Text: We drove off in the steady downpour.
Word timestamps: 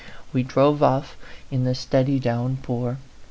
We 0.33 0.41
drove 0.41 0.81
off 0.81 1.15
in 1.51 1.63
the 1.63 1.75
steady 1.75 2.19
downpour. 2.19 2.97